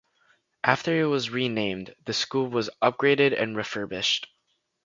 After 0.63 0.99
it 0.99 1.05
was 1.05 1.29
renamed, 1.29 1.93
the 2.05 2.13
school 2.13 2.47
was 2.47 2.71
upgraded 2.81 3.39
and 3.39 3.55
refurbished. 3.55 4.25